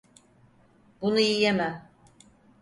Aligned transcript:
Bunu 1.01 1.19
yiyemem. 1.19 1.87